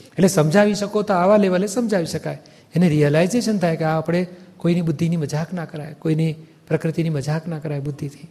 [0.00, 2.38] એટલે સમજાવી શકો તો આવા લેવલે સમજાવી શકાય.
[2.74, 6.34] એને રિયલાઇઝેશન થાય કે આ આપણે કોઈની બુદ્ધિની મજાક ના કરાય, કોઈની
[6.68, 8.28] પ્રકૃતિની મજાક ના કરાય બુદ્ધિથી.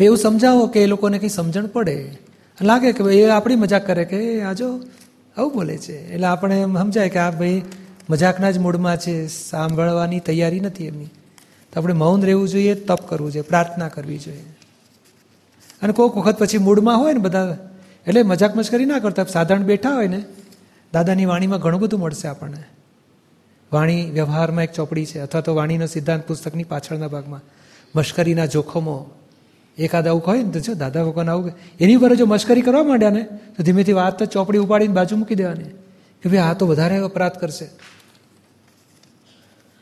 [0.00, 2.16] એવું સમજાવો કે એ લોકોને કંઈ સમજણ પડે.
[2.62, 4.80] લાગે કે ભાઈ એ આપણી મજાક કરે કે આજો
[5.36, 6.12] આવું બોલે છે.
[6.12, 7.62] એટલે આપણે સમજાય કે આ ભાઈ
[8.10, 11.04] મજાકના જ મૂડમાં છે, સાંભળવાની તૈયારી નથી એમની.
[11.72, 14.44] તો આપણે મૌન રહેવું જોઈએ, તપ કરવું જોઈએ, પ્રાર્થના કરવી જોઈએ.
[15.82, 17.58] અને કોઈક વખત પછી મૂડમાં હોય ને બધા,
[18.06, 20.24] એટલે મજાક મશ્કરી ના કરતા સાધારણ બેઠા હોય ને,
[20.92, 22.64] દાદાની વાણીમાં ઘણું બધું મળશે આપણને.
[23.72, 27.40] વાણી વ્યવહારમાં એક ચોપડી છે, અથવા તો વાણીનો સિદ્ધાંત પુસ્તકની પાછળના ભાગમાં.
[27.96, 29.10] મશ્કરીના જોખમો.
[29.78, 31.52] એકાદ આવું કહે ને તો જો દાદા ભગવાન આવું.
[31.80, 33.22] એની ઉપર જો મશ્કરી કરવા માંડ્યા ને,
[33.56, 35.64] તો ધીમેથી વાત તો ચોપડી ઉપાડીને બાજુ મૂકી દેવાની.
[36.22, 37.68] કે ભાઈ આ તો વધારે અપરાધ કરશે.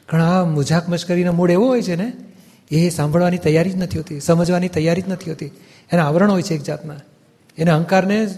[0.09, 2.13] ઘણા મજાક મશ્કરીનો મૂડ એવો હોય છે ને
[2.71, 5.51] એ સાંભળવાની તૈયારી જ નથી હોતી સમજવાની તૈયારી જ નથી હોતી.
[5.93, 6.95] એના આવરણ હોય છે એક જાતના.
[7.59, 8.29] એને અહંકારને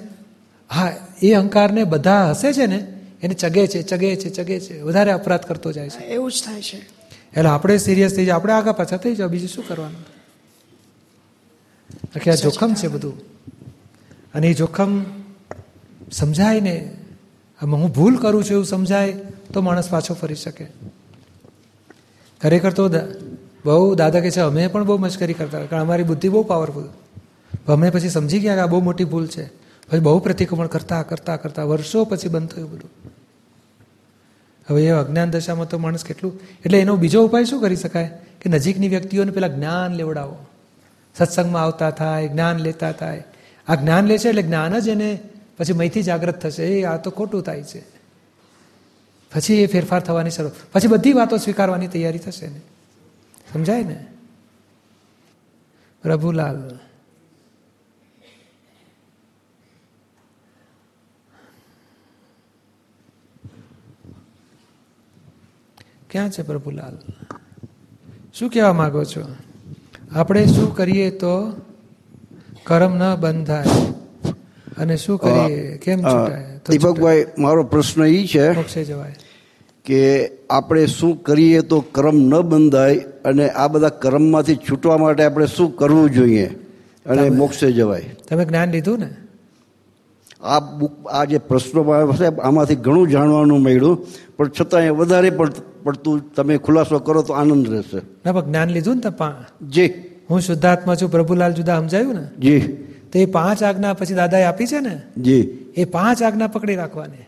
[0.72, 2.86] હા એ અહંકારને બધા હસે છે ને
[3.22, 6.04] એને ચગે છે ચગે છે ચગે છે વધારે અપરાધ કરતો જાય છે.
[6.04, 6.76] એવું જ થાય છે.
[7.36, 10.04] એટલે આપણે સિરિયસ થઈ જાય આપણે આગા પાછા થઈ જાવ બીજું શું કરવાનું?
[12.16, 13.20] આખી આ જોખમ છે બધું.
[14.34, 15.04] અને એ જોખમ
[16.12, 16.90] સમજાય ને
[17.62, 19.12] હું ભૂલ કરું છું એવું સમજાય
[19.52, 20.66] તો માણસ પાછો ફરી શકે.
[22.40, 22.88] ખરેખર તો
[23.64, 26.88] બહુ દાદા કહે છે, અમે પણ બહુ મશ્કરી કરતા કારણ અમારી બુદ્ધિ બહુ પાવરફુલ
[27.68, 29.46] અમે પછી સમજી ગયા કે આ બહુ મોટી ભૂલ છે.
[29.90, 32.90] પછી બહુ પ્રતિક્રમણ કરતા કરતા કરતા વર્ષો પછી બંધ થયું બધું.
[34.70, 38.08] હવે એ અજ્ઞાન દશામાં તો માણસ કેટલું એટલે એનો બીજો ઉપાય શું કરી શકાય?
[38.40, 40.36] કે નજીકની વ્યક્તિઓને પેલા જ્ઞાન લેવડાવો.
[41.14, 43.24] સત્સંગમાં આવતા થાય, જ્ઞાન લેતા થાય.
[43.68, 45.18] આ જ્ઞાન લે છે એટલે જ્ઞાન જ એને
[45.56, 46.64] પછી મહીથી જાગૃત થશે.
[46.64, 47.95] એ આ તો ખોટું થાય છે.
[49.36, 52.60] પછી એ ફેરફાર થવાની શરૂ પછી બધી વાતો સ્વીકારવાની તૈયારી થશે ને?
[53.52, 54.06] સમજાય ને?
[56.02, 56.78] પ્રભુલાલ.
[66.10, 66.98] ક્યાં છે પ્રભુલાલ?
[68.34, 69.36] શું કહેવા માગો છો?
[70.12, 71.52] આપણે શું કરીએ તો
[72.64, 73.64] કરમ ન બંધાય?
[74.78, 75.78] અને શું કરીએ?
[75.78, 76.60] કેમ છૂટાય?
[76.70, 79.14] દીપકભાઈ મારો પ્રશ્ન એ છે જવાય.
[79.86, 85.46] કે આપણે શું કરીએ તો કર્મ ન બંધાય અને આ બધા કર્મમાંથી છૂટવા માટે આપણે
[85.46, 86.46] શું કરવું જોઈએ?
[87.06, 88.16] અને મોક્ષે જવાય.
[88.28, 89.08] તમે જ્ઞાન લીધું ને?
[90.42, 92.00] આ બુક આ જે પ્રશ્નોમાં
[92.42, 98.00] આમાંથી ઘણું જાણવાનું મળ્યું પણ છતાંય વધારે પડ- પડતું તમે ખુલાસો કરો તો આનંદ રહેશે.
[98.26, 99.92] ના પણ જ્ઞાન લીધું ને તમે જી.
[100.30, 102.40] હું શુદ્ધાત્મા છું પ્રભુલાલ જુદા સમજાયું ને?
[102.40, 102.60] જી.
[103.12, 105.02] તો એ પાંચ આજ્ઞા પછી દાદાએ આપી છે ને?
[105.18, 105.40] જી.
[105.76, 107.24] એ પાંચ આજ્ઞા પકડી રાખવાની.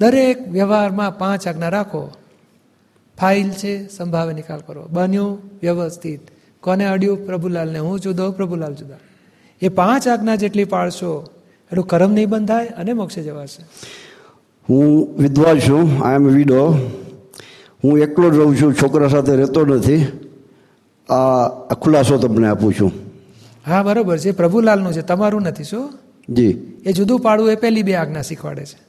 [0.00, 2.10] દરેક વ્યવહારમાં પાંચ આજ્ઞા રાખો.
[3.20, 4.86] ફાઇલ છે સંભાવે નિકાલ કરો.
[4.90, 6.20] બન્યું વ્યવસ્થિત.
[6.60, 7.26] કોને અડ્યું?
[7.26, 7.78] પ્રભુલાલને.
[7.78, 8.96] હું જુદો પ્રભુલાલ જુદા.
[9.60, 11.30] એ પાંચ આજ્ઞા જેટલી પાળશો
[11.64, 13.66] એટલું કરમ નહીં બંધાય અને મોક્ષે જવાશે.
[14.68, 16.04] હું વિદ્વાન છું.
[16.04, 16.68] આઈ એમ વિડો
[17.84, 18.74] હું એકલો જ રહું છું.
[18.74, 20.06] છોકરા સાથે રહેતો નથી.
[21.08, 22.92] આ ખુલાસો તમને આપું છું.
[23.66, 24.30] હા બરોબર છે.
[24.30, 25.02] પ્રભુલાલનું છે.
[25.02, 25.92] તમારું નથી શું?
[26.28, 26.82] જી.
[26.86, 28.85] એ જુદું પાડવું એ પહેલી બે આજ્ઞા શીખવાડે છે.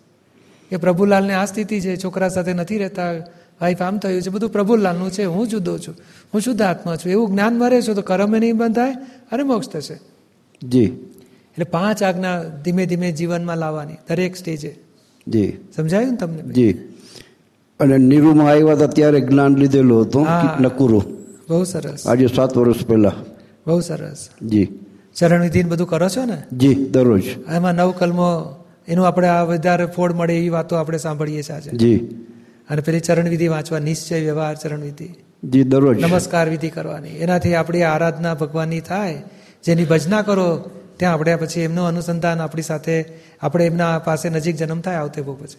[0.70, 3.14] કે પ્રભુલાલને આ સ્થિતિ છે છોકરા સાથે નથી રહેતા
[3.62, 5.96] વાઈફ આમ થયું છે બધું પ્રભુલાલનું છે હું જુદો છું
[6.34, 8.94] હું શુદ્ધ આત્મા છું એવું જ્ઞાન મરે છો તો કરમે નહીં બંધાય
[9.32, 10.00] અને મોક્ષ થશે.
[10.68, 10.84] જી.
[10.84, 14.80] એટલે પાંચ આજ્ઞા ધીમે ધીમે જીવનમાં લાવવાની દરેક સ્ટેજે.
[15.28, 15.58] જી.
[15.76, 16.42] સમજાયું ને તમને?
[16.42, 16.74] જી.
[17.80, 20.28] અને નીરુમાં આવ્યા હતા ત્યારે જ્ઞાન લીધેલું હતું.
[20.60, 21.04] નકુરું.
[21.50, 22.08] બહુ સરસ.
[22.08, 23.12] આજે સાત વર્ષ પહેલા.
[23.68, 24.30] બહુ સરસ.
[24.42, 24.70] જી.
[25.16, 26.44] ચરણ વિધિ બધું કરો છો ને?
[26.54, 27.24] જી દરરોજ.
[27.56, 28.56] એમાં નવ કલમો
[28.88, 31.72] એનું આપણે આ વધારે ફોડ મળે એવી વાતો આપણે સાંભળીએ છીએ આજે.
[31.72, 31.98] જી.
[32.70, 35.10] અને પેલી ચરણવિધિ વાંચવા નિશ્ચય વ્યવહાર ચરણવિધિ.
[35.44, 36.02] જી દરરોજ.
[36.02, 37.10] નમસ્કાર વિધિ કરવાની.
[37.10, 39.22] એનાથી આપણી આરાધના ભગવાનની થાય
[39.64, 43.06] જેની ભજના કરો ત્યાં આપણે પછી એમનું અનુસંધાન આપણી સાથે
[43.42, 45.58] આપણે એમના પાસે નજીક જન્મ થાય આવતે બહુ પછી.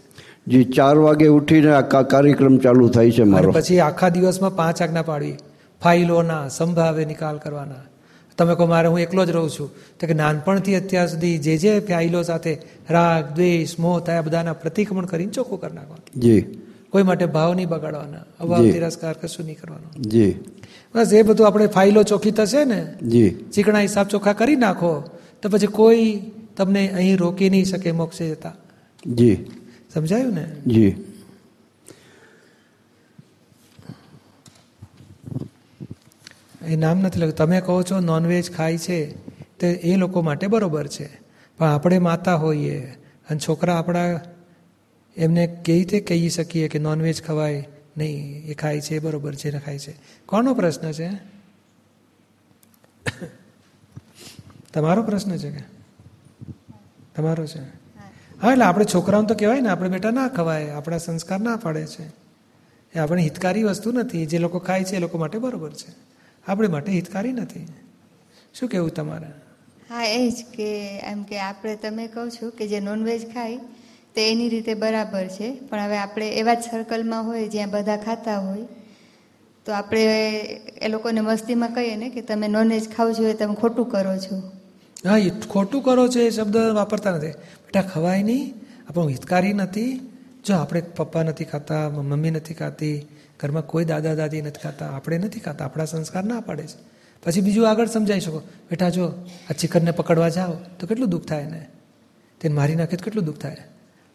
[0.49, 3.53] જી ચાર વાગે ઉઠીને આ કાર્યક્રમ ચાલુ થાય છે મારો.
[3.53, 5.37] પછી આખા દિવસમાં પાંચ આજ્ઞા પાડવી.
[5.83, 7.98] ફાઇલોના સંભાવે નિકાલ કરવાના.
[8.39, 9.71] તમે કહો મારે હું એકલો જ રહું છું.
[10.01, 12.59] તો કે નાનપણથી અત્યાર સુધી જે જે ફાઇલો સાથે
[12.91, 16.21] રાગ દ્વેષ મોહ થાય બધાના પ્રતિક્રમણ કરીને ચોખ્ખું કરી નાખવાનું.
[16.21, 16.41] જી.
[16.91, 18.19] કોઈ માટે ભાવ નહીં બગાડવાના.
[18.41, 18.71] અભાવ.
[18.71, 20.01] તિરસ્કાર કશું નહીં કરવાનો.
[20.01, 20.35] જી.
[20.95, 23.31] બસ એ બધું આપણે ફાઇલો ચોખ્ખી થશે ને જી.
[23.31, 25.03] ચીકણા હિસાબ ચોખ્ખા કરી નાખો
[25.43, 26.21] તો પછી કોઈ
[26.57, 28.55] તમને અહીં રોકી નહીં શકે મોક્ષે જતા.
[29.07, 29.47] જી.
[29.95, 30.47] સમજાયું ને?
[30.67, 30.97] જી.
[36.69, 37.35] એ નામ નથી લખ્યું.
[37.35, 39.13] તમે કહો છો નોનવેજ ખાય છે,
[39.59, 41.21] તો એ લોકો માટે બરોબર છે.
[41.59, 42.81] પણ આપણે માતા હોઈએ
[43.31, 44.21] અને છોકરા આપણા
[45.17, 47.69] એમને કેવી રીતે કહી શકીએ કે નોનવેજ ખવાય?
[47.97, 49.97] નહીં, એ ખાય છે એ બરોબર છે ને ખાય છે.
[50.27, 51.11] કોનો પ્રશ્ન છે?
[54.75, 55.65] તમારો પ્રશ્ન છે કે?
[57.17, 57.61] તમારો છે?
[58.43, 61.87] હા, એટલે આપણે છોકરાઓને તો કહેવાય ને, આપણે બેટા ના ખવાય, આપણા સંસ્કાર ના પાડે
[61.87, 62.03] છે.
[62.95, 66.08] એ આપણે હિતકારી વસ્તુ નથી, જે લોકો ખાય છે એ લોકો માટે બરોબર છે.
[66.49, 67.67] આપણે માટે હિતકારી નથી.
[68.55, 69.31] શું કહેવું તમારે?
[69.89, 70.69] હા એ જ કે
[71.05, 73.59] એમ કે આપણે તમે કહો છો કે જે નોનવેજ ખાય
[74.15, 75.49] તે એની રીતે બરાબર છે.
[75.69, 78.67] પણ હવે આપણે એવા જ સર્કલમાં હોય જ્યાં બધા ખાતા હોય
[79.67, 80.05] તો આપણે
[80.79, 84.37] એ લોકોને મસ્તીમાં કહીએ ને કે તમે નોનવેજ ખાવ છો એ તમે ખોટું કરો છો.
[85.05, 87.35] હા એ ખોટું કરો છો એ શબ્દ વાપરતા નથી.
[87.65, 88.47] બેટા ખવાય નહીં.
[88.89, 89.91] આપણું હિતકારી નથી.
[90.45, 92.97] જો આપણે પપ્પા નથી ખાતા મમ્મી નથી ખાતી
[93.41, 96.99] ઘરમાં કોઈ દાદા દાદી નથી ખાતા, આપણે નથી ખાતા, આપણા સંસ્કાર ના પાડે છે.
[97.27, 99.09] પછી બીજું આગળ સમજાવી શકો, બેટા જો
[99.51, 101.67] આ ચિકનને પકડવા જાઓ તો કેટલું દુઃખ થાય ને
[102.41, 103.57] તેને મારી નાખે તો કેટલું દુઃખ થાય?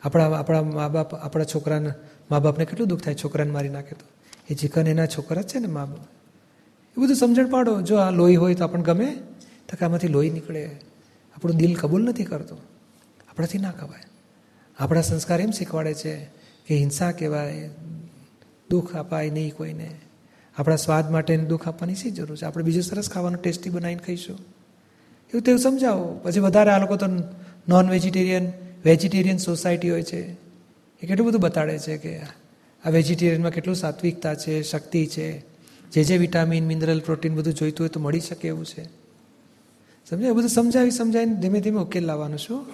[0.04, 1.90] આપણા આપણા મા બાપ આપણા છોકરાને
[2.32, 4.06] મા બાપને કેટલું દુઃખ થાય છોકરાને મારી નાખે તો?
[4.50, 6.08] એ ચિકન એના છોકરા જ છે ને મા બાપ
[6.98, 9.16] એ બધું સમજણ પાડો, જો આ લોહી હોય તો આપણને ગમે,
[9.70, 10.66] તો કે આમાંથી લોહી નીકળે.
[11.36, 12.58] આપણું દિલ કબૂલ નથી કરતું.
[13.30, 14.04] આપણાથી ના ખવાય.
[14.80, 16.26] આપણા સંસ્કાર એમ શીખવાડે છે
[16.68, 17.70] કે હિંસા કહેવાય
[18.74, 19.90] દુઃખ અપાય નહીં કોઈને.
[20.58, 22.46] આપણા સ્વાદ માટે દુઃખ આપવાની શી જરૂર છે?
[22.46, 24.40] આપણે બીજું સરસ ખાવાનું ટેસ્ટી બનાવીને ખાઈશું.
[25.30, 26.20] એવું તેવું સમજાવો.
[26.24, 27.06] પછી વધારે આ લોકો તો
[27.68, 28.52] નોન વેજીટેરિયન
[28.86, 30.34] વેજીટેરિયન સોસાયટી હોય છે.
[31.02, 32.20] એ કેટલું બધું બતાડે છે કે
[32.86, 35.40] આ વેજીટેરિયનમાં કેટલું સાત્વિકતા છે, શક્તિ છે.
[35.92, 38.84] જે જે વિટામિન મિનરલ પ્રોટીન બધું જોઈતું હોય તો મળી શકે એવું છે.
[40.10, 40.32] સમજાય?
[40.32, 42.66] બધું સમજાવી સમજાવીને ધીમે ધીમે ઉકેલ લાવવાનું શું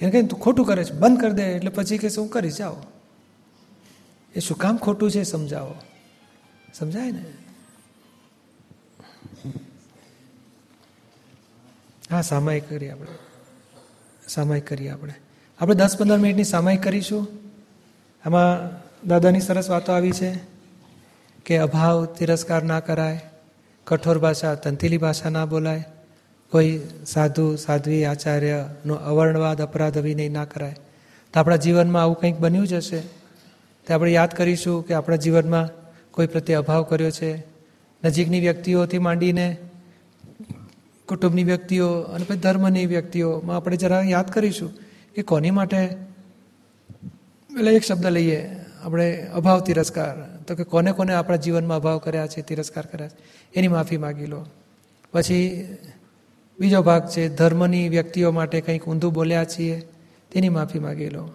[0.00, 0.92] એને તું ખોટું કરે છે.
[0.92, 1.42] બંધ કરી દે.
[1.42, 2.76] એટલે પછી કે શું કરી, જાઓ.
[4.36, 5.74] એ શું કામ ખોટું છે સમજાવો.
[6.74, 7.24] સમજાય ને?
[12.10, 13.06] હા, સામાયિક કરીએ આપણે.
[14.28, 15.14] સામાયિક કરીએ આપણે.
[15.60, 17.26] આપણે દસ પંદર મિનિટની સામાયિક કરીશું.
[18.26, 18.70] આમાં
[19.08, 20.40] દાદાની સરસ વાતો આવી છે
[21.46, 23.20] કે અભાવ તિરસ્કાર ના કરાય,
[23.86, 25.84] કઠોર ભાષા તંતીલી ભાષા ના બોલાય,
[26.50, 30.76] કોઈ સાધુ, સાધ્વી, આચાર્યનો અવર્ણવાદ, અપરાધ, અભિનય ના કરાય.
[31.32, 33.21] તો આપણા જીવનમાં આવું કંઈક બન્યું જ હશે?
[33.86, 35.68] તો આપણે યાદ કરીશું કે આપણા જીવનમાં
[36.10, 37.44] કોઈ પ્રત્યે અભાવ કર્યો છે.
[38.04, 39.56] નજીકની વ્યક્તિઓથી માંડીને
[41.06, 44.72] કુટુંબની વ્યક્તિઓ અને પછી ધર્મની વ્યક્તિઓમાં આપણે જરા યાદ કરીશું
[45.14, 45.96] કે કોની માટે
[47.50, 48.48] એટલે એક શબ્દ લઈએ,
[48.82, 50.16] આપણે અભાવ તિરસ્કાર.
[50.48, 53.16] તો કે કોને કોને આપણા જીવનમાં અભાવ કર્યા છે, તિરસ્કાર કર્યા છે?
[53.54, 54.46] એની માફી માગી લો.
[55.12, 55.66] પછી
[56.60, 59.88] બીજો ભાગ છે, ધર્મની વ્યક્તિઓ માટે કંઈક ઊંધું બોલ્યા છીએ,
[60.32, 61.30] તેની માફી માગી લો.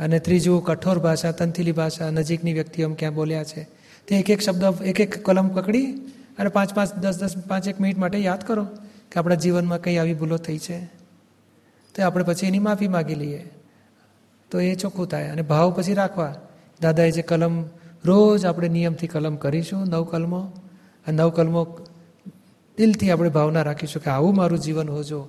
[0.00, 3.68] અને ત્રીજું, કઠોર ભાષા, તંથીલી ભાષા, નજીકની વ્યક્તિઓ ક્યાં બોલ્યા છે.
[4.06, 5.92] તે એક એક શબ્દ, એક એક કલમ પકડી
[6.38, 8.64] અને પાંચ પાંચ, દસ દસ, પાંચ એક મિનિટ માટે યાદ કરો
[9.12, 10.84] કે આપણા જીવનમાં કંઈ આવી ભૂલો થઈ છે.
[11.94, 13.50] તો આપણે પછી એની માફી માગી લઈએ.
[14.50, 16.34] તો એ ચોખ્ખું થાય અને ભાવ પછી રાખવા.
[16.80, 17.64] દાદાએ જે કલમ
[18.04, 20.40] રોજ આપણે નિયમથી કલમ કરીશું નવ કલમો
[21.06, 21.78] અને નવ કલમો
[22.76, 25.28] દિલથી આપણે ભાવના રાખીશું કે આવું મારું જીવન હોજો.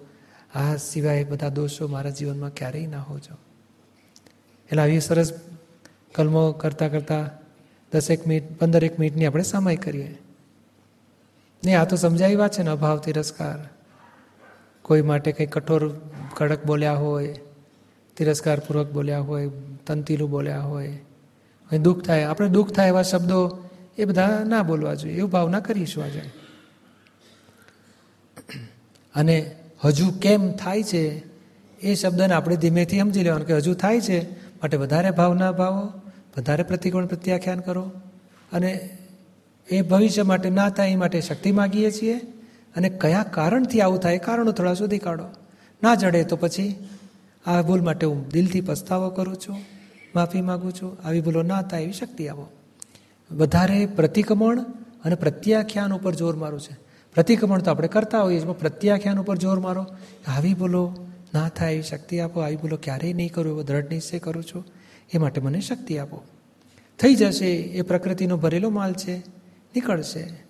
[0.56, 3.49] આ સિવાય બધા દોષો મારા જીવનમાં ક્યારેય ના હોજો.
[4.70, 5.34] એટલે આવી સરસ
[6.16, 7.30] કલમો કરતાં કરતાં
[7.94, 10.18] દસેક મિનિટ, પંદરેક મિનિટની આપણે સમય કરીએ.
[11.66, 13.70] નહીં આ તો સમજાવી વાત છે ને અભાવ તિરસ્કાર.
[14.82, 15.96] કોઈ માટે કંઈ કઠોર
[16.34, 17.36] કડક બોલ્યા હોય,
[18.18, 19.50] તિરસ્કારપૂર્વક બોલ્યા હોય,
[19.88, 20.98] તંતીલું બોલ્યા હોય
[21.70, 22.24] કંઈ દુઃખ થાય.
[22.24, 26.22] આપણે દુઃખ થાય એવા શબ્દો એ બધા ના બોલવા જોઈએ, એવું ભાવના કરીશું આજે.
[29.16, 31.24] અને હજુ કેમ થાય છે
[31.82, 36.02] એ શબ્દને આપણે ધીમેથી સમજી લેવાનું કે હજુ થાય છે માટે વધારે ભાવના ભાવો
[36.38, 37.91] વધારે પ્રતિકોણ પ્રત્યાખ્યાન કરો.
[38.54, 38.98] અને
[39.72, 42.13] એ ભવિષ્ય માટે, ના થાય એ માટે શક્તિ માગીએ છીએ.
[42.76, 45.26] અને કયા કારણથી આવું થાય કારણો થોડા શોધી કાઢો.
[45.84, 46.76] ના જડે તો પછી
[47.45, 49.58] આ ભૂલ માટે હું દિલથી પસ્તાવો કરું છું,
[50.15, 52.50] માફી માગું છું, આવી ભૂલો ના થાય એવી શક્તિ આપો.
[53.32, 54.60] વધારે પ્રતિક્રમણ
[55.06, 56.78] અને પ્રત્યાખ્યાન ઉપર જોર મારું છે.
[57.15, 59.86] પ્રતિક્રમણ તો આપણે કરતા હોઈએ છીએ પ્રત્યાખ્યાન ઉપર જોર મારો.
[60.28, 60.95] આવી ભૂલો
[61.34, 64.65] ના થાય એવી શક્તિ આપો, આવી ભૂલો ક્યારેય નહીં કરું, એવો દ્રઢ નિશ્ચય કરું છું,
[65.13, 66.24] એ માટે મને શક્તિ આપો.
[67.00, 69.18] થઈ જશે, એ પ્રકૃતિનો ભરેલો માલ છે,
[69.76, 70.44] નીકળશે.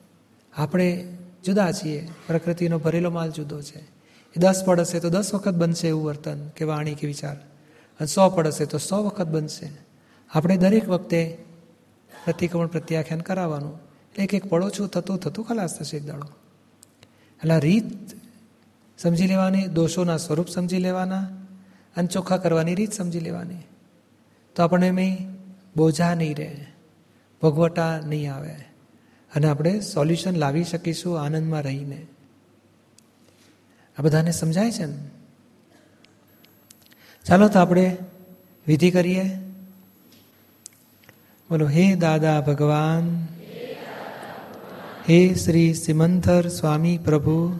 [0.58, 3.80] આપણે જુદા છીએ, પ્રકૃતિનો ભરેલો માલ જુદો છે.
[3.80, 7.36] એ દસ પડશે તો દસ વખત બનશે એવું વર્તન, કે વાણી, કે વિચાર.
[8.00, 9.70] અને સો પડશે તો સો વખત બનશે.
[10.34, 11.38] આપણે દરેક વખતે
[12.26, 13.80] પ્રતિક્રમણ પ્રત્યાખ્યાન કરાવવાનું.
[14.18, 16.28] એક એક પડો છું, થતું થતું ખલાસ થશે એક દાડો.
[17.38, 18.10] એટલે રીત
[19.02, 21.22] સમજી લેવાની, દોષોના સ્વરૂપ સમજી લેવાના
[21.98, 23.62] અને ચોખ્ખા કરવાની રીત સમજી લેવાની.
[24.56, 25.00] તો આપણને એમ
[25.78, 26.68] બોજા નહીં રહે,
[27.42, 28.56] ભોગવટા નહીં આવે
[29.32, 32.02] અને આપણે સોલ્યુશન લાવી શકીશું આનંદમાં રહીને.
[34.00, 34.98] આ બધાને સમજાય છે ને?
[37.26, 37.98] ચાલો તો આપણે
[38.68, 39.26] વિધિ કરીએ.
[41.50, 43.28] બોલો હે દાદા ભગવાન,
[45.10, 47.60] હે શ્રી સિમંથર સ્વામી પ્રભુ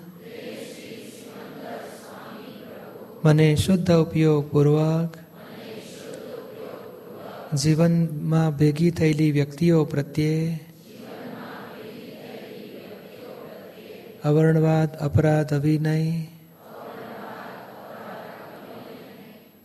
[3.24, 5.18] મને શુદ્ધ ઉપયોગપૂર્વક
[7.54, 10.60] જીવનમાં ભેગી થયેલી વ્યક્તિઓ પ્રત્યે
[14.24, 15.96] અવર્ણવાદ, અપરાધ, અભિનય,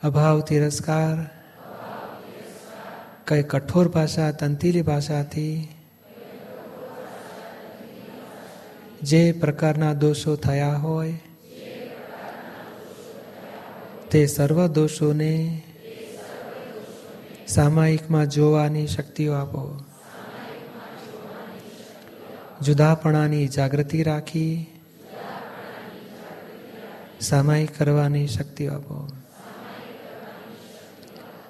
[0.03, 1.19] અભાવ, તિરસ્કાર,
[3.27, 5.69] કઈ કઠોર ભાષા, તંતીલી ભાષાથી
[9.03, 11.34] જે પ્રકારના દોષો થયા હોય
[14.14, 15.62] તે સર્વ દોષોને
[17.46, 19.85] સામાયિકમાં જોવાની શક્તિઓ આપો.
[22.62, 24.83] જુદાપણાની જાગૃતિ રાખી
[27.20, 29.09] સામાયિક કરવાની શક્તિઓ આપો.